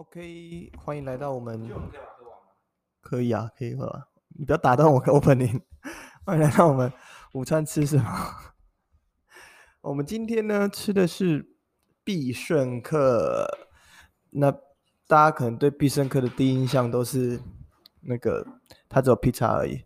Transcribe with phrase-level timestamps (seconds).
[0.00, 1.70] OK，欢迎来到我们。
[3.02, 4.06] 可以啊，可以喝啊。
[4.28, 5.60] 你不要打断我的 opening。
[6.24, 6.90] 欢迎来到我们
[7.34, 8.04] 午餐吃什么？
[9.82, 11.54] 我们今天呢吃的是
[12.02, 13.46] 必胜客。
[14.30, 14.50] 那
[15.06, 17.38] 大家可能对必胜客的第一印象都是
[18.00, 18.46] 那个
[18.88, 19.84] 它只有披萨而已，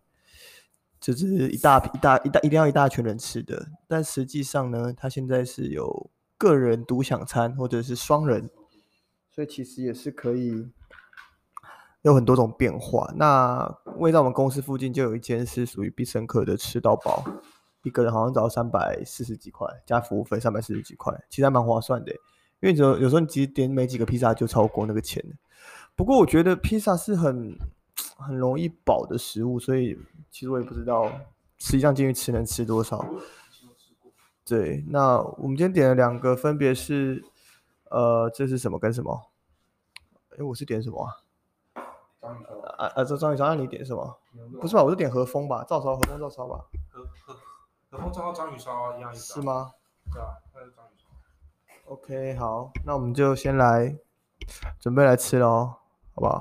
[1.00, 3.66] 就是一大一大一大一定要一大群人吃的。
[3.88, 8.48] 但实际上呢，它现在是有个人独享餐或者是双人，
[9.34, 10.70] 所以其实也是可以
[12.02, 13.12] 有很多种变化。
[13.16, 13.66] 那
[13.96, 17.24] 位在我们公司附近就有一间是属于必胜客的吃到饱，
[17.82, 22.12] 一个人好像只要三百四十几块，加服务费三百四十几块，其实还蛮划算的。
[22.60, 25.20] 因为有有时候你其实点没几个披萨就超过那个钱。
[25.96, 27.58] 不过我觉得披萨是很
[28.16, 29.98] 很容易饱的食物，所以
[30.30, 31.10] 其实我也不知道
[31.58, 33.04] 实际上进去吃能吃多少。
[34.44, 37.24] 对，那我们今天点了两个，分别是
[37.90, 39.30] 呃，这是什么跟什么？
[40.38, 41.16] 哎，我是点什么啊？
[42.20, 44.18] 章鱼烧，啊啊，这章鱼烧，那你点什么？
[44.60, 44.82] 不是吧？
[44.82, 46.64] 我是点和风吧，照烧和风照烧吧？
[46.90, 47.34] 和和
[47.90, 49.42] 和风照章鱼烧啊一样意思啊是？
[49.42, 49.72] 吗
[50.12, 51.92] 对啊，那是章鱼烧。
[51.92, 53.96] ？OK，好，那我们就先来
[54.80, 55.76] 准备来吃喽，
[56.14, 56.40] 好不好？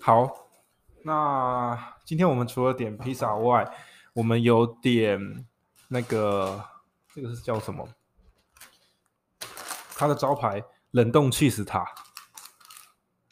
[0.00, 0.46] 好，
[1.02, 3.70] 那今天我们除了点披萨外，
[4.14, 5.44] 我们有点
[5.88, 6.64] 那个
[7.14, 7.86] 这个是叫什么？
[10.00, 11.84] 它的招牌冷冻 cheese 塔，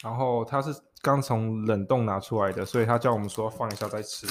[0.03, 4.27] 然后它是刚从冷冻拿出来的，所以他叫我们说放一下再吃。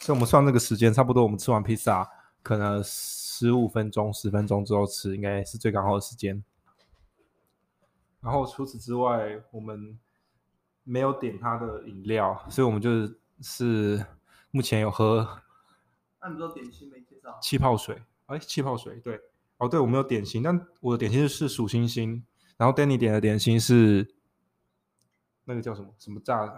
[0.00, 2.10] 所以我们算这个时间，差不多我们吃完披萨，
[2.42, 6.42] 可能十五分钟、十分钟之后吃，应该是最刚好的时间。
[8.22, 9.98] 然后除此之外，我们
[10.84, 14.06] 没有点他的饮料，所以我们就是是
[14.50, 15.42] 目前有喝
[16.22, 17.38] 那你不知道点心没介绍？
[17.42, 19.20] 气泡水，哎，气泡水，对，
[19.62, 22.24] 哦，对，我没有点心，但我的点心是数星星，
[22.56, 24.12] 然后 Danny 点的点心是
[25.44, 26.52] 那个叫什么什么炸，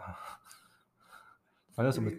[1.74, 2.10] 反正什么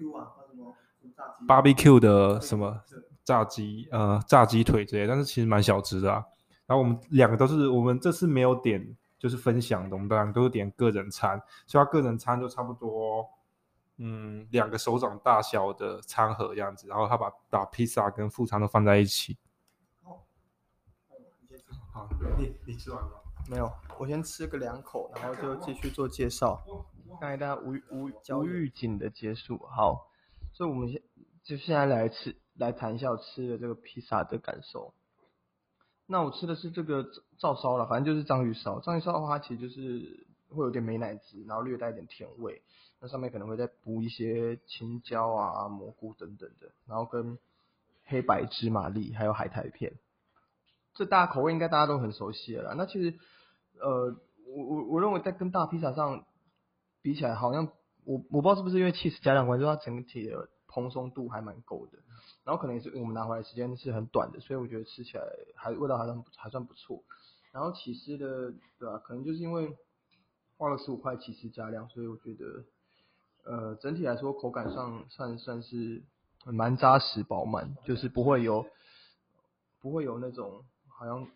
[1.47, 2.79] barbecue 的什么
[3.23, 6.23] 炸鸡，呃，炸鸡腿之类，但是其实蛮小只的啊。
[6.67, 13.27] 然后我们两个都是，我们这次没有点就是分享的，我们两个都是点个人餐，所以他个人餐就差不多，
[13.97, 19.35] 嗯，两个手掌大小的餐盒这样子，然后他把把披萨跟副餐都放在一起。
[21.95, 23.23] 好，你你吃完了？
[23.49, 26.61] 没有，我先吃个两口，然后就继续做介绍。
[27.21, 30.11] 刚才大家无无无预警的结束，好，
[30.51, 31.01] 所以我们现
[31.41, 34.93] 就现在来吃来谈一下我吃的这个披萨的感受。
[36.05, 37.05] 那我吃的是这个
[37.39, 38.81] 照烧了，反正就是章鱼烧。
[38.81, 42.61] 章鱼烧的话，它其实就是会有点美乃滋，然后略带一点甜味。
[42.99, 47.39] 那上面可能会再补一些青椒啊、蘑菇等等的，然后跟
[48.03, 49.93] 黑白芝麻粒还有海苔片。
[50.95, 52.73] 这大家口味应该大家都很熟悉了啦。
[52.75, 53.19] 那其实，
[53.79, 54.15] 呃，
[54.47, 56.25] 我我我认为在跟大披萨上
[57.01, 57.67] 比起来，好像
[58.05, 61.99] 我我不知道是不是因为 cheese 加量关系，它整体的蓬松度还蛮够的。
[62.43, 65.23] 然后可能也是因为我们拿回来时间是很短的，所以我觉得吃起来
[65.55, 67.03] 还味道还算还算不错。
[67.51, 69.75] 然后起司的，对吧、可能就是因为
[70.57, 72.63] 花了十五块起司加量，所以我觉得，
[73.45, 76.03] 呃，整体来说口感上算算是
[76.45, 78.65] 蛮扎实饱满，就是不会有
[79.81, 80.63] 不会有那种
[80.97, 81.27] 好像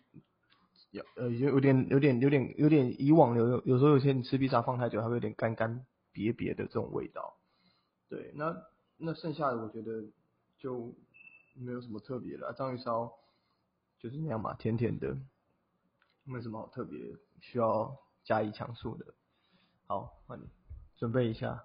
[0.90, 7.36] 有呃有有点有点有点有点以往有有有时候有些你吃披萨放太久，它会有点干干瘪瘪的这种味道。
[8.08, 8.56] 对，那
[8.96, 10.02] 那剩下的我觉得
[10.58, 10.92] 就
[11.54, 13.12] 没有什么特别的啊，章鱼烧
[13.98, 15.16] 就是那样嘛，甜甜的，
[16.24, 16.98] 没什么好特别
[17.40, 17.94] 需要
[18.24, 19.06] 加以强述的。
[19.86, 20.44] 好，换你
[20.96, 21.62] 准备一下，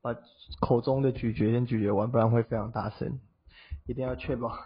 [0.00, 0.16] 把
[0.60, 3.18] 口中的咀嚼先咀嚼完，不然会非常大声，
[3.86, 4.56] 一定要确保。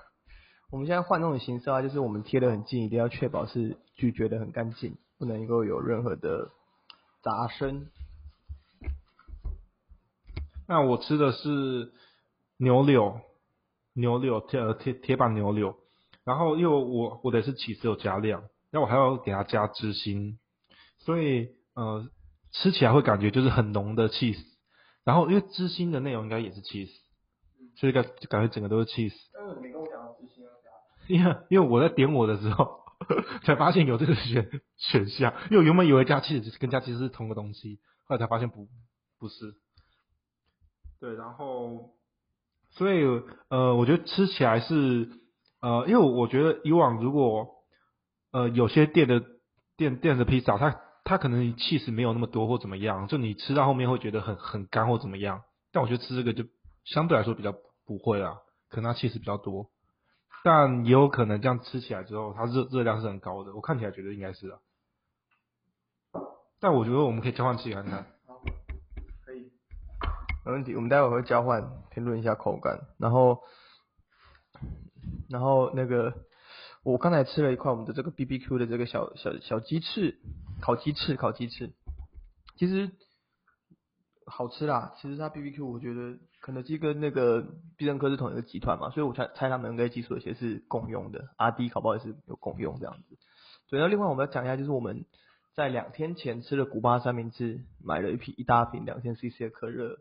[0.71, 6.53] 我们现在换那种形式啊，就是我们贴得很近，一定要确保是咀嚼的很干净，不能够有任何的
[7.23, 7.89] 杂声。
[10.69, 11.93] 那我吃的是
[12.57, 13.21] 牛柳，
[13.95, 15.77] 牛柳铁呃铁铁板牛柳，
[16.23, 20.39] 然后因为我我的是起司有加量，那我还要给它加芝心，
[20.99, 22.09] 所以呃
[22.53, 24.45] 吃起来会感觉就是很浓的 cheese，
[25.03, 26.95] 然后因为芝心的内容应该也是 cheese，
[27.75, 30.00] 所以感就感觉整个都是 cheese，但是你跟我讲到芝心要加。
[31.11, 32.81] 因为因为我在点我的时候
[33.45, 38.69] 才发现有这个选选项，因为我原本以为加气是跟加气是同个东西，后来才发现不
[39.19, 39.55] 不是。
[41.01, 41.91] 对，然后，
[42.71, 43.05] 所以
[43.49, 45.09] 呃，我觉得吃起来是
[45.61, 47.49] 呃，因为我觉得以往如果
[48.33, 49.23] 呃有些店的
[49.77, 55.43] 店店的披萨，它它可能 cheese 没有那么多或怎么样，就你吃到后面会觉得很很干或怎么样。
[55.73, 56.45] 但我觉得吃这个就
[56.85, 57.55] 相对来说比较
[57.87, 58.37] 不会啦，
[58.69, 59.71] 可能它气势比较多，
[60.43, 63.55] 但也有可能这样吃起来之后，它热热量是很高的。
[63.55, 64.59] 我看起来觉得应该是啊。
[66.61, 68.07] 但我觉得我们可以交换吃看看。
[69.25, 69.51] 可以，
[70.45, 70.75] 没问题。
[70.75, 73.41] 我们待会会交换评论一下口感，然后，
[75.29, 76.13] 然后那个
[76.83, 80.19] 我刚才吃了一块我们的这个 B B Q 的这个小小小鸡翅，
[80.61, 81.73] 烤鸡翅，烤鸡翅，
[82.57, 82.91] 其实
[84.27, 84.95] 好吃啦。
[85.01, 86.19] 其实它 B B Q 我觉得
[86.51, 93.17] 肯德基跟那个必胜客是同一个集团嘛，所以我猜猜他们应该技术有些是共用的，阿迪烤包也是有共用这样子。
[93.69, 95.07] 对那另外我们要讲一下，就是我们
[95.55, 99.97] 在两天前吃了古巴三明治，买了一瓶一大瓶两千 CC 的可乐。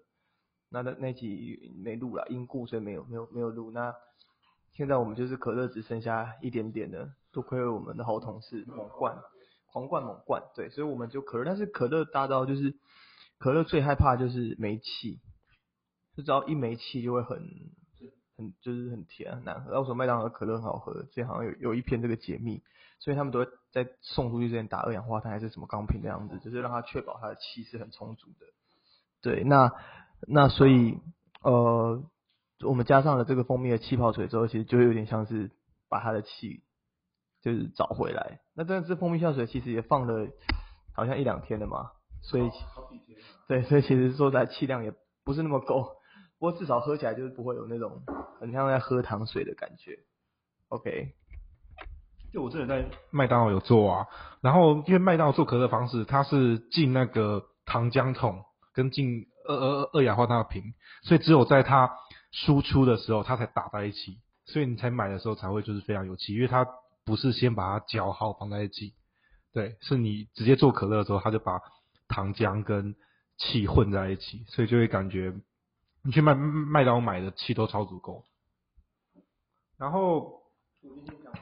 [0.72, 3.70] 那那那集没录了，因故所以没有没有没有录。
[3.72, 3.94] 那
[4.74, 9.18] 现在我们就是可乐只剩下一点点了，多亏了我们的好同事猛灌，
[9.72, 12.76] 狂灌猛灌，对，所以我们就可乐，但是可乐大到就是
[13.40, 15.20] 可乐最害怕就是没气，
[16.20, 17.38] 就只要一没气就会很
[18.38, 19.72] 很就是很甜很难喝。
[19.72, 22.62] 然后说麦当劳的可乐很好喝，这好像有有一篇这个解密，
[23.00, 28.46] 所以他们都会在送出去之前打二氧化碳还是什么钢瓶的样子，就是让它确保它的气是很充足的。
[29.22, 29.72] 对，那
[30.28, 31.00] 那所以
[31.42, 32.04] 呃。
[32.62, 35.50] 我们加上了这个蜂蜜的气泡水之后，其实就有点像是
[35.88, 36.62] 把它的气
[37.42, 38.42] 就是找回来。
[38.54, 40.28] 那但是蜂蜜气泡水其实也放了
[40.94, 41.92] 好像一两天了嘛，
[42.22, 42.52] 所以
[43.48, 44.94] 对，所以其实说来气量也
[45.24, 45.99] 不是那么够，
[46.40, 48.02] 不过至少喝起来就是不会有那种
[48.40, 50.00] 很像在喝糖水的感觉。
[50.70, 51.14] OK，
[52.32, 54.08] 就我之前在麦当劳有做啊，
[54.42, 58.44] 然后因为麦当劳做可乐方式，它是进那个糖浆桶
[58.74, 61.92] 跟进二二二氧化碳瓶，所以只有在它
[62.32, 66.66] 输出的时候，它才打在一起，所以你才买的时候才会就是非常有气，因为它
[67.04, 68.94] 不是先把它搅好放在一起，
[69.52, 71.60] 对，是你直接做可乐的时候，它就把
[72.08, 72.96] 糖浆跟
[73.38, 75.34] 气混在一起，所以就会感觉
[76.10, 78.24] 你去麦麦当劳买的气都超足够。
[79.78, 80.42] 然后，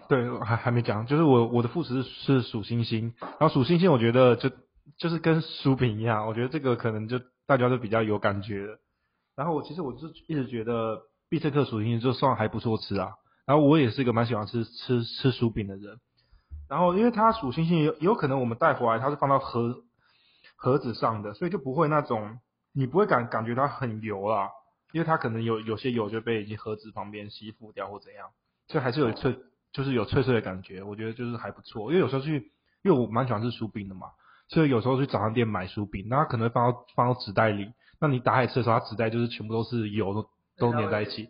[0.10, 4.52] 对，还还没讲，就是我我的副食是数星星，然后数星星我觉得就
[4.98, 8.80] 就是跟薯饼一样，我觉得这个可能就大家都比较有感觉的。
[9.38, 13.14] 然后我其实我是一直觉得必胜客薯星就算还不错吃啊。
[13.46, 15.98] 然后我也是一个蛮喜欢吃吃吃薯饼的人。
[16.68, 19.84] 然后因为它属星星有有可能我们带回来它是放到盒
[20.58, 22.40] 盒子上的，所以就不会那种
[22.74, 24.50] 你不会感感觉它很油啦，
[24.92, 28.30] 因为它可能有有些油就被已经盒子旁边吸附掉或怎样，
[28.68, 29.38] 所以还是有脆
[29.72, 31.92] 就是有脆脆的感觉，我觉得就是还不错。
[31.92, 32.52] 因为有时候去
[32.84, 34.08] 因为我蛮喜欢吃酥饼的嘛，
[34.48, 37.74] 所以有时候去早餐店买酥饼，那它可能放到放到纸袋里。
[38.00, 41.30] 那你打开吃的时候，它纸袋就是全部都是油都都粘在一起，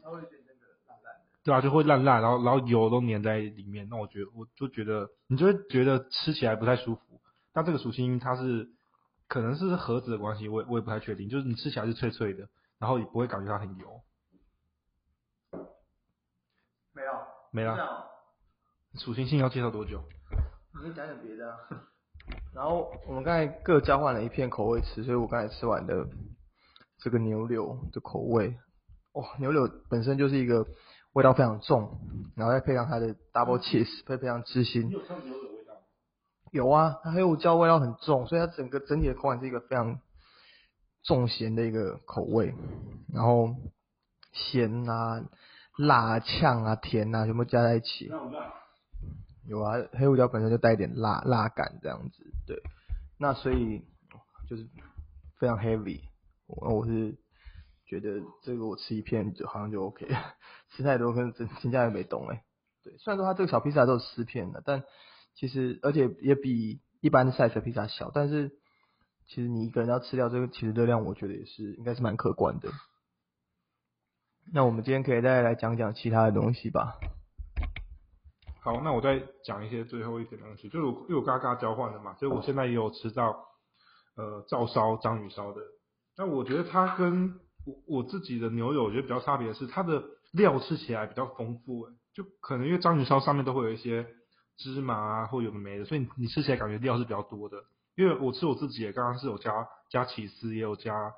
[1.44, 3.88] 对啊，就会烂烂，然后然后油都粘在里面。
[3.90, 7.22] 那我觉得我就觉得你就会觉得吃起来不太舒服。
[7.54, 8.69] 但这个属性它是
[9.28, 11.30] 可能是盒子的关系，我也我也不太确定。
[11.30, 12.48] 就是你吃起来是脆脆的，
[12.80, 14.02] 然后也不会感觉它很油。
[16.94, 17.12] 没有，
[17.52, 18.08] 没了。
[18.96, 20.04] 属性性要介绍多久？
[20.74, 21.58] 你可以讲点别的。
[22.54, 26.08] 然后我们刚才各交换了一片口味吃，所以我刚才吃完的。
[27.00, 28.58] 这个牛柳的口味，
[29.12, 30.66] 哇，牛柳本身就是一个
[31.14, 32.02] 味道非常重，
[32.36, 34.90] 然后再配上它的 double cheese，配配上芝心。
[34.90, 35.56] 有牛柳味道？
[36.57, 40.00] 有啊，它黑胡椒味道很重，所以它整个整体的口感是一个非常
[41.04, 42.56] 重咸的一个口味，
[43.13, 43.56] 然后
[44.33, 45.24] 咸啊、
[45.77, 48.12] 辣啊、呛啊、甜啊，全部加在一起。
[49.48, 52.61] 有啊，黑胡椒本身就带一点辣辣感这样子，对。
[53.19, 53.83] 那所以
[54.49, 54.68] 就是
[55.40, 56.02] 非常 heavy。
[56.47, 57.16] 我我是
[57.85, 60.07] 觉得这个我吃一片就好像就 OK，
[60.76, 62.44] 吃太多可能真心价也没动哎。
[62.83, 64.83] 对，虽然说它这个小披萨都是四片的，但
[65.38, 68.52] 其实而且也比一般的 size 披萨小，但是
[69.28, 72.72] 其实你一个人要吃掉这个，其实热量我觉得也是应该是蛮可观的。
[74.52, 76.98] 那我们今天可以再来讲讲其他的东西吧。
[78.62, 83.46] 好，那我再讲一些最后一点东西，就是因为我刚刚交换的嘛，所以我现在也有吃到
[84.16, 85.62] 呃照烧章鱼烧的。
[86.18, 94.08] 那我觉得它跟我我自己的牛肉，我觉得比较差别的是它的料吃起来比较丰富，就可能因为章鱼烧上面都会有一些
[94.57, 97.64] 芝麻啊或有的没的，所以你吃起来感觉料是比较多的。
[97.95, 101.14] 因为我吃我自己也刚刚是有加加起司，也有加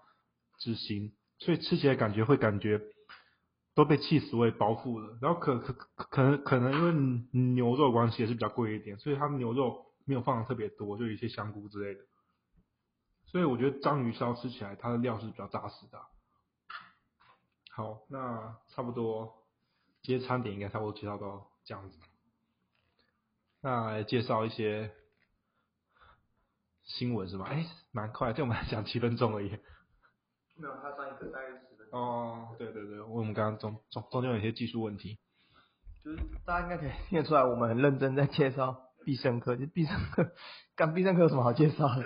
[0.59, 2.81] 芝心，所以吃起来感觉会感觉
[3.75, 5.17] 都被气死味包覆了。
[5.21, 12.05] 然后可可可能可能因为牛肉的关系也是比较贵一点，所以它牛肉没有放的特别多，就一些香菇之类的。
[13.25, 15.99] 所以我觉得章鱼烧吃起来它的料是比较扎实的。
[17.71, 19.33] 好，那差不多，
[20.01, 21.99] 这些餐点应该差不多介绍到这样子。
[23.61, 24.91] 那来介绍一些
[26.83, 27.45] 新闻是吗？
[27.49, 29.49] 哎，蛮快，对我们讲七分钟而已。
[30.55, 31.99] 没有，他上一个大概十分钟。
[31.99, 35.19] 哦，对对对，我们刚刚中中中间有一些技术问题。
[36.03, 38.85] 就是大家应该可以听得出来，我们很认真在介绍。
[39.05, 40.35] 必胜客，就必胜客，
[40.75, 42.03] 干必胜客有什么好介绍的？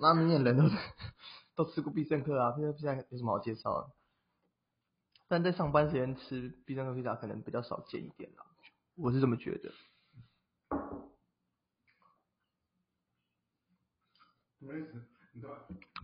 [0.00, 0.64] 那明眼人都
[1.56, 3.90] 都吃过必胜客啊，必胜必胜有什么好介绍的？
[5.26, 8.44] 但在上班时间吃必胜客披萨可能比较少见一点啦，
[8.94, 9.72] 我是这么觉得。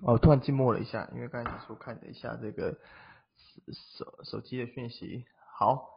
[0.03, 2.79] 哦，突然静默了一下，因为刚才说看了一下这个
[3.97, 5.25] 手手机的讯息。
[5.59, 5.89] 好，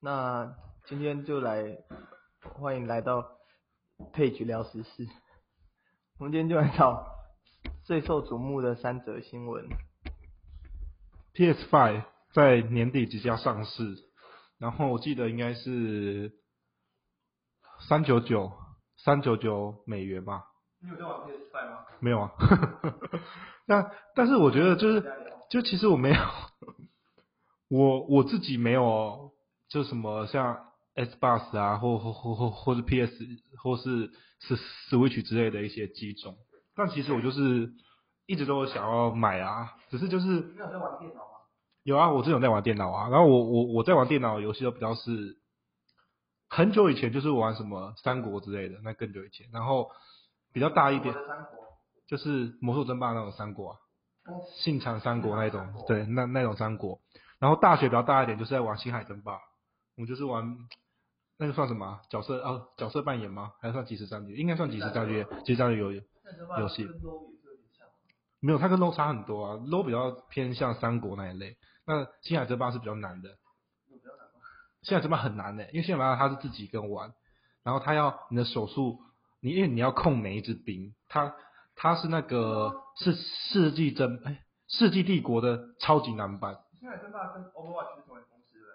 [0.00, 0.54] 那
[0.86, 1.78] 今天就来
[2.42, 3.38] 欢迎来到
[4.12, 5.08] 配局聊时事。
[6.18, 7.06] 我们今天就来找
[7.84, 9.68] 最受瞩目的三则新闻。
[11.32, 13.96] PS Five 在年底即将上市，
[14.58, 16.32] 然后我记得应该是
[17.88, 18.52] 三九九
[18.96, 20.44] 三九九美元吧。
[20.80, 21.78] 你有在玩 PS Five 吗？
[22.00, 22.32] 没有啊，
[23.66, 25.04] 那但是我觉得就是
[25.50, 26.16] 就其实我没有，
[27.70, 29.30] 我我自己没有
[29.68, 30.58] 就什么像
[30.94, 33.14] S bus 啊，或或或或或是 PS
[33.62, 34.10] 或是
[34.40, 34.56] 是
[34.90, 36.36] Switch 之类的一些机种，
[36.74, 37.72] 但其实我就是
[38.26, 41.28] 一直都想要买啊，只是就是你有在玩电脑吗？
[41.84, 45.36] 有啊，我之前有在玩电脑啊，然后我我我在玩电脑游戏都比较是
[46.54, 49.90] 很久以前就是玩什么三国之类的，那更久以前，然后
[50.52, 51.14] 比较大一点。
[52.06, 53.78] 就是魔兽争霸那种三国啊，
[54.26, 57.00] 哦信长三国那一种对，那那种三国。
[57.38, 59.40] 然后大学比较大一点，就是在玩星海争霸，
[59.96, 60.58] 我们就是玩
[61.38, 63.52] 那个算什么啊角色哦角色扮演吗？
[63.62, 64.36] 还是算即时战略？
[64.36, 65.90] 应该算即时战略，即时战略游
[66.58, 66.86] 游戏。
[68.40, 71.56] 没有，它跟 LO 差很多啊，LO 比较偏向三国那一类，
[71.86, 73.30] 那星海争霸是比较难的。
[74.90, 74.98] 有比较难吗？
[74.98, 77.12] 星海争霸很难呢，因为现在争霸它是自己一个人玩，
[77.62, 78.98] 然后他要你的手速，
[79.40, 81.34] 你因为你要控每一只兵，他
[81.76, 88.66] 他是那个是世纪争哎世纪帝国的超级难版，现在争霸跟 Overwatch 是同一个公司的，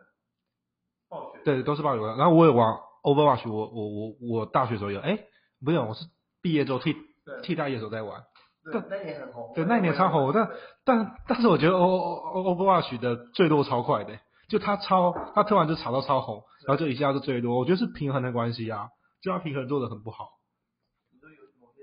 [1.10, 1.42] 暴雪。
[1.44, 2.16] 对，都是暴雪的。
[2.16, 5.20] 然后我也玩 Overwatch，我我我我大学时候有，哎，
[5.64, 6.06] 不有，我是
[6.42, 6.94] 毕业之后替
[7.26, 8.24] 对替代业时候在玩，
[8.72, 9.52] 对，那一年很红。
[9.56, 10.50] 对，那一年超红，但
[10.86, 18.90] 但但是我觉得 O O Overwatch 的坠落超快的，就他超他突然就炒到超红，然后就一下就最多，我觉得是平衡的关系啊，
[19.22, 20.30] 就他平衡做的很不好。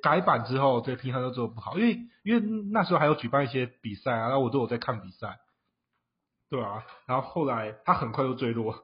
[0.02, 2.40] 改版之后，对平衡都做的不好，因为因为
[2.72, 5.38] 那时候还有举办一些比赛啊，然后我都有在看比赛，
[6.50, 8.74] 对啊，然后后来他很快就坠落，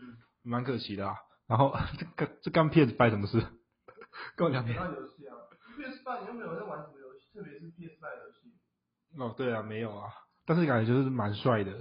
[0.00, 1.16] 嗯，蛮可惜的啊。
[1.48, 3.44] 然后 这个这干 PS 5什么事？
[4.36, 5.34] 跟我讲其 PS 他游戏啊
[5.76, 8.58] ，PS 5你又没有在玩什么游戏，特别是 PS 5的游戏。
[9.18, 10.12] 哦，对啊，没有啊，
[10.46, 11.72] 但是感觉就是蛮帅的。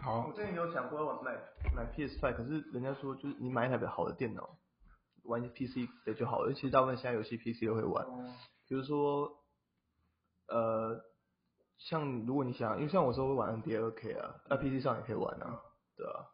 [0.00, 1.36] 好我，之前有想过要买
[1.74, 4.56] 买 PS Five，可是人家说就是你买一台比较好的电脑，
[5.24, 6.52] 玩 PC 的就好了。
[6.54, 8.32] 其实大部分现在游戏 PC 都会玩，哦
[8.68, 9.30] 比如说
[10.48, 11.00] 呃，
[11.78, 15.60] 像如果你想，因为像我说会玩 NBA 2K 啊，那 PC 上也可以玩啊，
[15.96, 16.26] 对啊。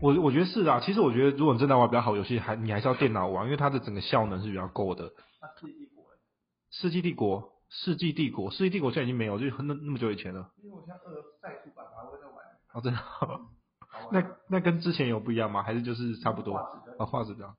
[0.00, 5.06] 我我觉得是啊，其实我觉得如果你真的玩比较好游戏，还你还是要电脑玩，因为它的整个效能是比较够的。
[5.40, 6.18] 啊世纪帝国欸，
[6.70, 10.50] 世纪帝国，世纪帝国，世纪帝国现在已经没有，就很那那么久以前了。
[10.62, 12.36] 因为我现在二赛出版还会在玩。
[12.72, 13.00] 哦，真的。
[14.12, 15.62] 那那跟之前有不一样吗？
[15.62, 16.56] 还是就是差不多？
[16.56, 17.54] 啊，画质比较。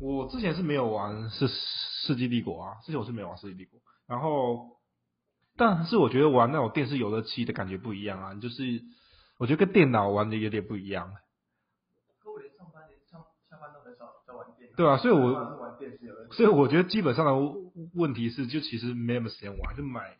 [0.00, 3.80] 我之前是没有玩是世纪帝国啊，之前我是没有玩世纪帝国。
[4.06, 4.78] 然后，
[5.56, 8.82] 但是我觉得玩那种电视游乐器的感觉不一样啊，就是
[9.38, 11.10] 我觉得跟电脑玩的有点不一样。
[12.22, 14.76] 可我连上班连上下班都很少在玩电脑。
[14.76, 16.05] 对啊所以我玩电视。
[16.32, 17.32] 所以我觉得基本上的
[17.94, 20.16] 问题是，就其实没什么时间玩，就买。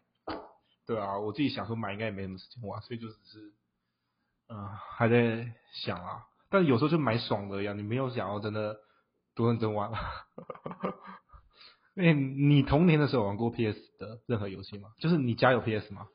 [0.87, 3.53] 对啊，我自己想说买应该也没什么时间玩，所以就只是，
[4.49, 5.53] 嗯、还在
[5.85, 6.25] 想啊。
[6.49, 8.77] 但有时候就买爽的呀，你没有想要真的
[9.35, 9.91] 多认真玩。
[11.97, 14.91] 因为你童年的时候玩过 PS 的任何游戏吗？
[15.01, 16.07] 就是你家有 PS 吗？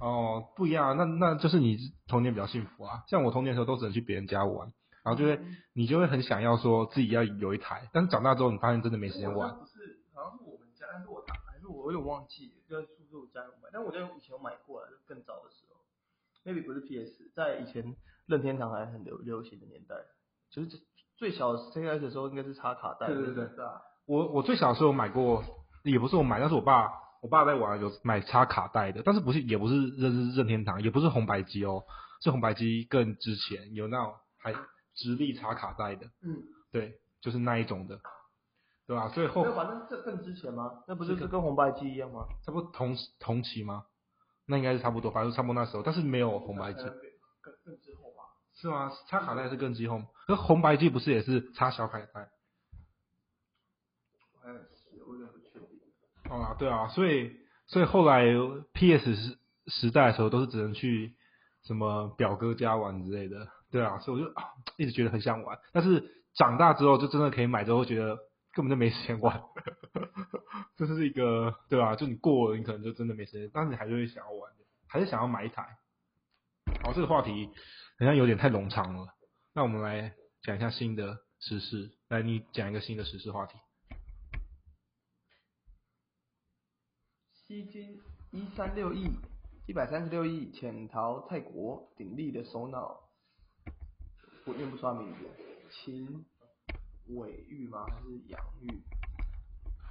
[0.00, 1.76] 哦，不一样啊，那那就是你
[2.08, 3.04] 童年比较幸福啊。
[3.08, 4.72] 像我童年的时候都只能去别人家玩，
[5.04, 5.40] 然后就会
[5.74, 9.50] 你就会很想要说自己要有一台，但是长大之后你发现真的没时间玩。
[9.58, 13.68] 不是，好像是我们家，但是我打还是我有点忘记，就是是不是我家有买？
[13.72, 15.76] 但我在以前有买过啊，就更早的时候
[16.44, 19.96] ，maybe 不是 PS，在以前任天堂还很流流行的年代，
[20.50, 20.78] 就是这
[21.16, 25.42] 最小 CS 的时候应该是插卡带的，对对对对啊，我我最小的时候买过，
[25.84, 26.90] 也不是我买，但是我爸
[27.22, 31.84] 我爸在玩有买插卡带的，但是不是也不是任任天堂，也不是红白机哦，
[32.22, 34.52] 是红白机更之前有那种还
[34.94, 38.00] 直立插卡带的，嗯，对，就是那一种的，
[38.86, 39.08] 对吧？
[39.10, 40.82] 所以后反正这更值钱吗？
[40.86, 42.26] 那不是是跟红白机一样吗？
[42.44, 43.86] 差不多同同期吗？
[44.46, 46.82] 那应该是差不多，反正差不多那时候，但是没有红白机，
[47.40, 48.22] 更更之后吧。
[48.54, 48.92] 是吗？
[49.08, 52.20] 插卡带是更之后，可红白机不是也是插小卡带？
[54.44, 54.52] 哎，
[55.06, 55.68] 我有点不确定。
[56.28, 58.24] 哦啊，对啊，所以所以后来
[58.72, 61.14] PS 时时代的时候，都是只能去
[61.62, 64.44] 什么表哥家玩之类的，对啊，所以我就啊
[64.76, 68.16] 一直觉得很想玩，但是长大之后就真的可以买之后，觉得
[68.52, 69.42] 根本就没时间玩，
[70.76, 75.78] 这是一个对吧、就你过了，你可能就真的没时间，但是你还是会想要玩的，还是想要买一台。
[76.84, 77.48] 好，这个话题
[77.98, 79.08] 好像有点太冗长了，
[79.54, 83.56] 那我们来讲一下新的时事，来你讲一个新的时事话题。
[87.34, 88.00] 吸金
[88.30, 89.10] 一三六亿，
[89.66, 93.00] 一百三十六亿潜逃泰国，鼎力的首脑，
[94.44, 95.24] 我念不出他名字，
[95.70, 96.26] 秦
[97.16, 97.86] 伟玉吗？
[97.86, 98.82] 还是杨玉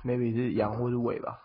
[0.03, 1.41] ？maybe 是杨或是伟吧。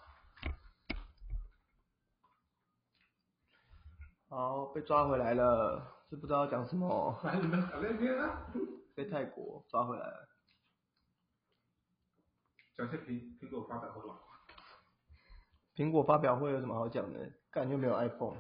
[4.29, 8.47] 好，被抓回来了，是不知道讲什么，来，你们讲那边啊，
[8.95, 10.29] 被泰国抓回来了。
[12.77, 14.19] 讲一下苹苹果发表会吧。
[15.77, 17.33] 苹果发表会有什么好讲的？
[17.51, 18.37] 感觉没有 iPhone。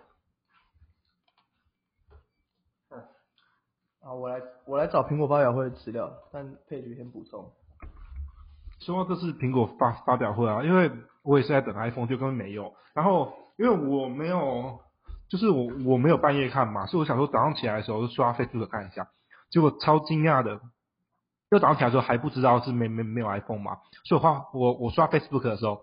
[4.06, 7.50] 好，我来我来找苹果发表会的资料，但佩局先补充。
[8.78, 10.92] 说到这次苹果发发表会啊，因为
[11.24, 12.72] 我也是在等 iPhone，就根本没有。
[12.94, 14.78] 然后因为我没有，
[15.28, 19.08] 就是我我没有半夜看嘛，所以我想说早上起来的时候就刷 Facebook 看一下，
[19.50, 20.60] 结果超惊讶的，
[21.50, 25.80] 就早上起来的时候还不知道是没没没有 iPhone 嘛，所以我花我我刷 Facebook 的时候，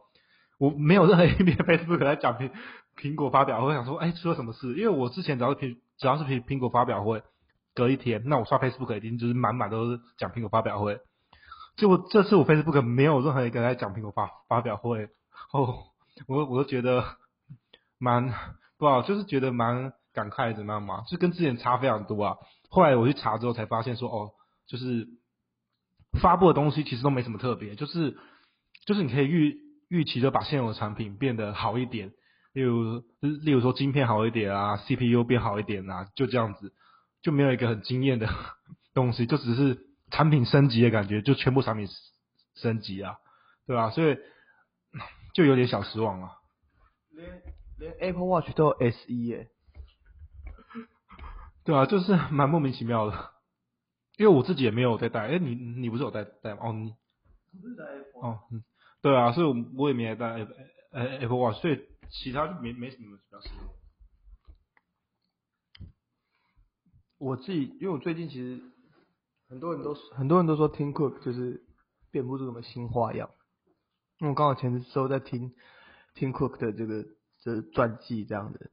[0.60, 2.50] 我没有任何一篇 Facebook 在讲苹
[2.96, 4.76] 苹果发表会，我想说哎出了什么事？
[4.76, 7.22] 因为我之前只要是苹只要是苹苹果发表会，
[7.74, 11.00] 隔一天，那我刷 Facebook 一定就是满满都是讲苹果发表会。
[11.76, 15.10] 结果这次我 Facebook 没有任何一个在讲苹果发发表会，
[15.52, 15.86] 哦，
[16.28, 17.04] 我我都觉得
[17.98, 18.34] 蛮
[18.78, 21.04] 不好，就是觉得蛮感慨的，你知道吗？
[21.08, 22.38] 就跟之前差非常多啊。
[22.70, 24.32] 后来我去查之后才发现说，哦，
[24.68, 25.08] 就是
[26.22, 28.18] 发布的东西其实都没什么特别，就是
[28.86, 29.58] 就是你可以预
[29.90, 32.12] 预期的把现有的产品变得好一点，
[32.54, 36.74] 例如例如说晶片好一点啊，CPU 变好一点啊，就这样子，
[37.24, 38.30] 就没有一个很惊艳的
[38.94, 39.88] 东西，就只是。
[40.12, 41.88] 产品升级的感觉，就全部产品
[42.54, 43.18] 升级啊，
[43.66, 44.16] 对吧、所以
[45.34, 46.34] 就有点小失望啊。
[47.10, 47.42] 连
[47.80, 49.48] 连 Apple Watch 都有 SE 耶，
[51.66, 53.32] 对啊，就是蛮莫名其妙的。
[54.18, 56.60] 因为我自己也没有在戴，哎，你你不是有戴戴吗？
[56.62, 56.94] 哦，你
[57.60, 58.64] 不是戴 Apple 哦，嗯，
[59.02, 60.56] 对啊，所以我我也没戴 Apple
[60.92, 61.82] Apple Watch，所以
[62.12, 63.74] 其他就没没什么比较失望。
[67.20, 68.62] 我自己，因为我最近其实
[69.48, 71.64] 很多人都很多人都说听 Cook 就是
[72.12, 73.30] 变不出什么新花样，
[74.20, 75.54] 因为我刚好前时候在听
[76.16, 77.06] 听 Cook 的这个
[77.42, 78.70] 这传记这样的，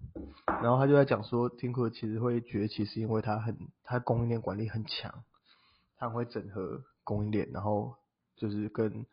[0.62, 5.22] 然后他就在讲说听 Cook 其实会崛起是因为他很他供应链管理很强，
[5.96, 7.94] 他很会整合供应链，然后
[8.36, 9.06] 就是跟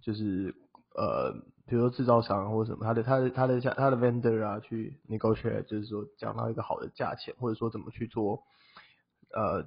[0.00, 0.54] 就是
[0.94, 1.32] 呃
[1.66, 8.44] 比如说制造商或者什么，他的他的他的像他的 vendor 啊去 negotiate，就是说讲到一个好的价钱，或者说怎么去做。
[9.32, 9.62] 呃，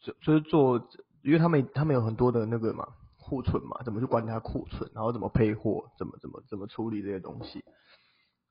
[0.00, 0.88] 就就是做，
[1.22, 2.86] 因为他们他们有很多的那个嘛
[3.18, 7.64] 库存嘛，怎么去管理它库存，然后怎么配货，怎么怎么怎么处理这些东西，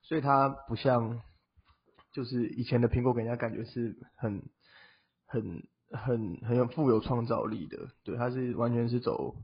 [0.02, 1.22] 所以它不像
[2.12, 4.50] 就是以前的苹果给人家感觉是很
[5.26, 9.36] 很很很有富有创造力的，对，它是完全是走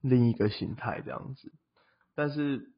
[0.00, 1.52] 另一个形态这样子，
[2.14, 2.72] 但是。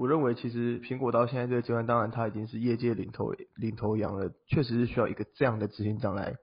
[0.00, 6.36] 我认为其实苹果到现在这个阶段，当然它已经是业界领头领头羊了，确实是需要一个这样的执行长来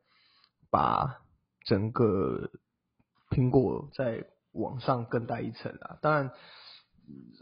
[0.70, 1.24] 把
[1.66, 2.52] 整个
[3.32, 5.98] 苹果再往上更带一层啊。
[6.04, 6.30] 当然，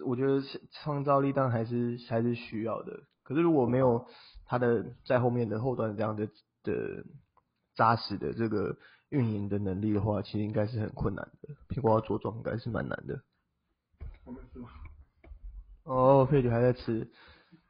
[0.06, 3.04] 我觉得创造力当然还是还是需要的。
[3.24, 4.08] 可是如果没有
[4.46, 6.28] 它的在后面的后端这样的
[6.64, 7.04] 的
[7.76, 8.78] 扎实的这个
[9.10, 11.54] 运营的能力的话，其实应该是很困难的。
[11.68, 13.22] 苹果要茁壮应该是蛮难的。
[15.86, 17.08] 哦，佩姐还在吃，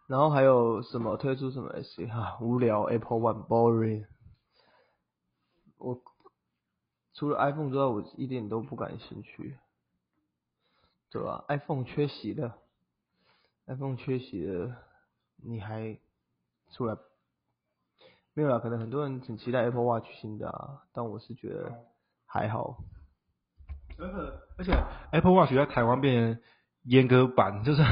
[0.07, 4.05] 然后还有什么推出什么 S 哈无聊 Apple One boring，
[5.77, 6.01] 我
[7.13, 9.57] 除了 iPhone 之外，我一点都不感兴趣，
[11.11, 12.57] 对吧？iPhone 缺席了
[13.67, 14.77] ，iPhone 缺席了，
[15.35, 15.97] 你还
[16.71, 16.97] 出来
[18.33, 18.59] 没有啦？
[18.59, 21.83] 可能很多人很期待 Apple Watch 新的啊，但我是觉得
[22.25, 22.77] 还好。
[23.97, 24.71] 真的，而且
[25.11, 26.41] Apple Watch 在台湾变成
[26.87, 27.83] 阉割版，就是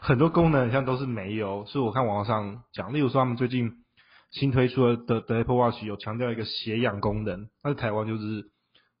[0.00, 1.64] 很多功能好像都是没有。
[1.66, 3.84] 所以我看网上讲，例如说他们最近
[4.30, 8.50] 新推出的的 Apple Watch 有强调一个血氧功能，但是台湾就是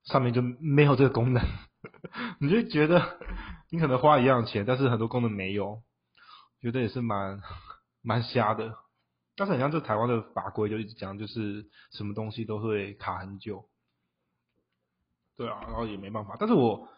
[0.04, 1.42] 上面就没有这个功能，
[2.40, 3.18] 你就觉得
[3.70, 5.82] 你可能花一样钱，但是很多功能没有，
[6.60, 7.40] 觉得也是蛮
[8.02, 8.74] 蛮瞎的。
[9.36, 13.68] 但是很像这台湾的法规就一直讲，就是什么东西都会卡很久。
[15.36, 16.36] 对啊，然后也没办法。
[16.40, 16.88] 但是我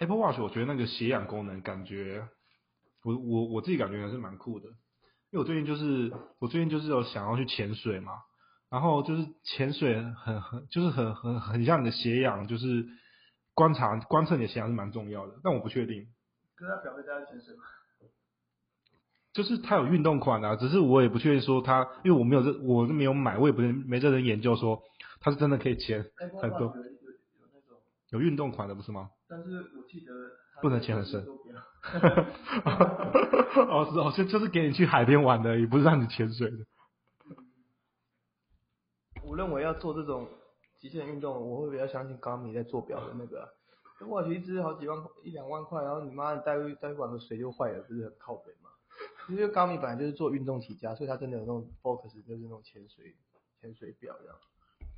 [0.00, 2.26] Apple Watch 我觉得那个血氧功能感觉，
[3.04, 4.66] 我我我自己感觉还是蛮酷的。
[5.30, 8.14] 因为我最近就是我最近就是有想要去潜水嘛，
[8.70, 12.86] 然后就是潜水很很就是很很很像你的血氧，就是
[13.52, 16.08] 观察观测你的血氧是蛮重要的，但我不确定。
[16.56, 17.62] 跟他表妹在潜水吗？
[19.34, 24.82] 就是它有运动款啊，只是我也不确定说它，因为我没有这我是没有买，我也不没这人研究说
[25.20, 26.10] 它是真的可以潜
[26.40, 26.74] 很多。
[28.08, 29.10] 有运动款的不是吗？
[29.30, 30.12] 但是我记得
[30.60, 31.24] 不能潜很深。
[33.54, 36.56] 哦，是哦，就就是给你去海边玩的，也不是让你潜水的。
[39.22, 40.28] 我认为要做这种
[40.78, 43.48] 极限运动，我会比较相信高米在做表的那个。
[44.08, 48.70] 我去一支好几万一两万块，然后你妈带带管的水就坏了，不是很靠北吗？
[49.28, 53.14] 因为高米本来就是做运动起家，所以他真的有那种 focus，就是那种潜水
[53.60, 54.36] 潜水表这样。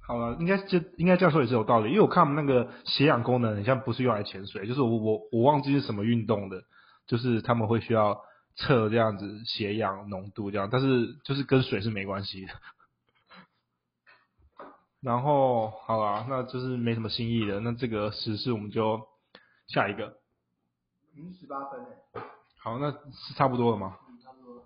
[0.05, 6.65] 好了，应该这应该这样说也是有道理，因为我看那个血氧功能，好像不是用来潜水，就是我我我忘记是什么运动的，
[7.07, 8.21] 就是他们会需要
[8.57, 12.53] 测这样子血氧浓度这样，但是就是跟水是没关系的。
[15.01, 19.01] 然后好了，那就是没什么新意的，那这个时事我们就
[19.69, 20.19] 下一个。
[21.15, 21.91] 零十八分诶。
[22.59, 23.97] 好，那是差不多了吗？
[24.23, 24.63] 差不多了。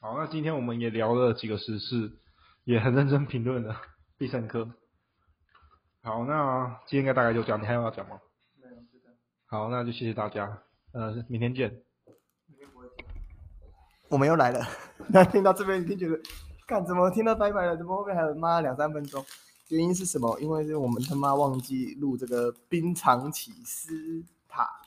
[0.00, 2.12] 好，那今天我们也聊了几个时事，
[2.64, 3.76] 也很认真评论了。
[4.18, 4.68] 必胜客。
[6.02, 8.20] 好，那今天应该大概就这样，你还有要讲吗？
[8.60, 9.16] 没有，就这样。
[9.46, 10.60] 好，那就谢谢大家，
[10.92, 11.82] 呃，明天见。
[14.08, 14.66] 我们又来了，
[15.08, 16.18] 那听到这边一定觉得，
[16.66, 17.76] 干怎么听到拜拜了？
[17.76, 19.24] 怎么后面还有妈两三分钟？
[19.68, 20.40] 原因是什么？
[20.40, 24.80] 因为是我们他妈忘记录这个冰场起司塔。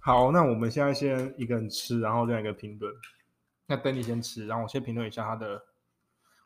[0.00, 2.92] 好，那我们现在先一个人吃，然后另一个评论。
[3.66, 5.62] 那等你先吃，然后我先评论一下它的。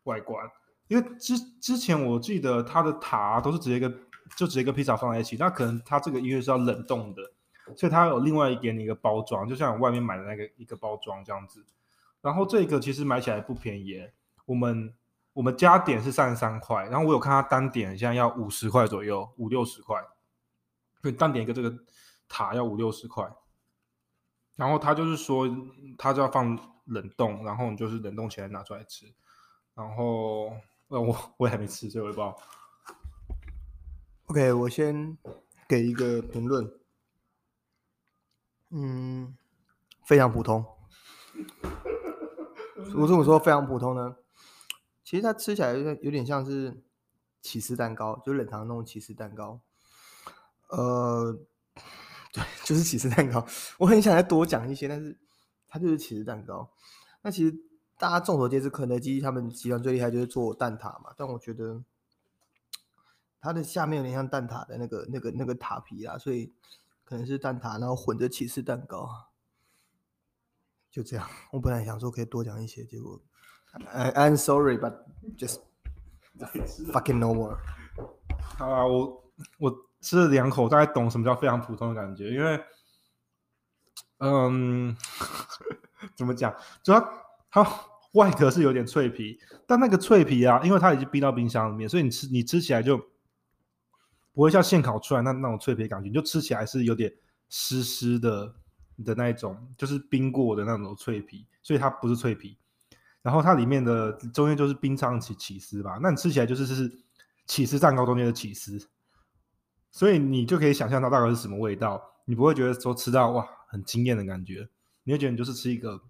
[0.07, 0.45] 外观，
[0.89, 3.93] 因为之之前我记得它的塔都是直接跟
[4.37, 7.23] 就直接跟披萨放在一起，那可能它这个因为是要冷冻的，
[7.77, 11.65] 所以它有另外一点的一个包装，就像外面买的那个一个包装这样子。
[12.23, 14.03] 然后这个其实买起来不便宜，
[14.47, 14.93] 我们
[15.33, 20.01] 我们加点是三十三块，然后我有看它单点现在要五十块左右，五六十块，
[21.03, 21.73] 所以单点一个这个
[22.29, 23.31] 塔要五六十块。
[24.57, 25.47] 然后他就是说
[25.99, 29.05] 他就要放冷冻，然后你就是冷冻起来拿出来吃。
[29.77, 30.47] 然后，
[30.89, 32.35] 呃，我我也还没吃，所以我也不知道。
[34.29, 35.19] OK，我先
[35.69, 36.73] 给一个评论。
[38.71, 39.37] 嗯，
[40.03, 40.65] 非常普通。
[42.95, 44.17] 我这么说非常普通呢？
[45.05, 46.83] 其实它吃起来有点有点像是
[47.43, 49.61] 起司蛋糕，就冷藏那种起司蛋糕。
[50.71, 51.39] 呃，
[52.33, 53.47] 对，就是起司蛋糕。
[53.77, 55.19] 我很想再多讲一些，但是
[55.69, 56.73] 它就是起司蛋糕。
[57.21, 57.55] 那其实。
[57.99, 61.15] 大家众所皆知，肯德基他们集团最厉害就是做蛋挞嘛。
[61.17, 61.83] 但我觉得
[63.41, 66.53] 它的下面有点像蛋挞的那个、那个、那个塔皮啦，所以
[67.05, 69.29] 可能是蛋挞，然后混着起司蛋糕。
[70.91, 73.19] 就这样，我本来想说可以多讲一些，结果
[73.73, 74.95] I'm sorry, but
[75.39, 75.61] just
[76.93, 77.59] fucking no more。
[78.59, 79.25] 好啊，我
[79.59, 82.63] 我吃了两口，大概懂什么叫非常普通的感觉，因为
[84.19, 84.95] 嗯，
[86.15, 87.26] 怎么讲，主要。
[87.57, 87.81] 它
[88.13, 92.99] 外壳是有点脆皮，但那个脆皮啊，因为它已经冰到冰箱里面，所以你吃你吃起来就
[94.33, 97.11] 不会像现烤出来那那种脆皮感觉，就吃起来是有点
[97.49, 98.55] 湿湿的
[99.05, 102.59] 的那一种，就是冰过的那种脆皮，所以它不是脆皮。
[103.23, 106.91] 然后它里面的中间就是冰上起起司吧，那你吃起来就是是
[107.47, 108.79] 起司蛋糕中间的起司，
[109.91, 114.69] 所以你就可以想象到大概是什么味道，你不会觉得说吃到哇很惊艳的感觉，
[115.05, 116.03] 你会觉得你就是吃一个。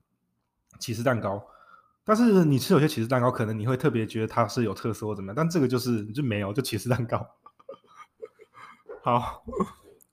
[0.78, 1.44] 起司蛋糕，
[2.04, 7.26] 但是你吃有些起司蛋糕，可能你会特别觉得它是有特色或怎么样，但这个就是就没有，就起司蛋糕。
[9.02, 9.44] 好，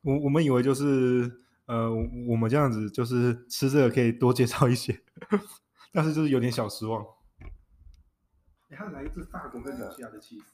[0.01, 1.89] 我我们以为就是呃，
[2.27, 5.01] 我们这样子就是吃这个可以多介绍一些，
[5.91, 7.05] 但是就是有点小失望。
[8.69, 10.45] 还来自法国跟纽西兰的起司。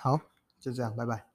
[0.00, 0.20] 好，
[0.60, 1.27] 就这样，拜拜。